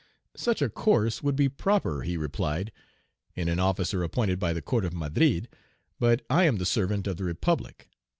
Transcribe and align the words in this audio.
"Such 0.35 0.63
a 0.63 0.69
course 0.69 1.21
would 1.21 1.35
be 1.35 1.47
proper," 1.47 2.01
he 2.01 2.17
replied, 2.17 2.71
"in 3.35 3.47
an 3.47 3.59
officer 3.59 4.01
appointed 4.01 4.39
by 4.39 4.51
the 4.51 4.59
Court 4.63 4.83
of 4.83 4.93
Madrid, 4.95 5.47
but 5.99 6.25
I 6.27 6.45
am 6.45 6.55
the 6.55 6.65
servant 6.65 7.05
of 7.05 7.17
the 7.17 7.23
Republic. 7.23 7.87